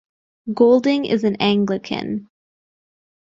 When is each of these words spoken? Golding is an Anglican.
Golding 0.51 1.05
is 1.05 1.23
an 1.23 1.35
Anglican. 1.39 2.27